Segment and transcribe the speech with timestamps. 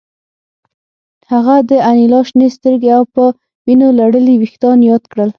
[1.31, 3.23] هغه د انیلا شنې سترګې او په
[3.65, 5.29] وینو لړلي ویښتان یاد کړل